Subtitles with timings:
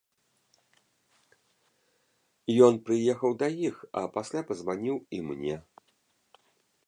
[2.69, 5.55] Ён прыехаў да іх, а пасля пазваніў і мне.